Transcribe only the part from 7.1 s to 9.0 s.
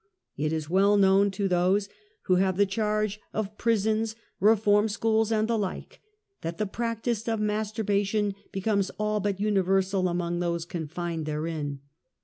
of masturbation becomes